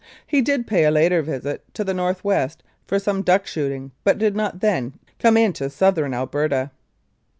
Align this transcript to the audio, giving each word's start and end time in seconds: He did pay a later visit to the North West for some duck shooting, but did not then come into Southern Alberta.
He 0.25 0.41
did 0.41 0.65
pay 0.65 0.85
a 0.85 0.89
later 0.89 1.21
visit 1.21 1.63
to 1.75 1.83
the 1.83 1.93
North 1.93 2.23
West 2.23 2.63
for 2.87 2.97
some 2.97 3.21
duck 3.21 3.45
shooting, 3.45 3.91
but 4.03 4.17
did 4.17 4.35
not 4.35 4.59
then 4.59 4.93
come 5.19 5.37
into 5.37 5.69
Southern 5.69 6.11
Alberta. 6.11 6.71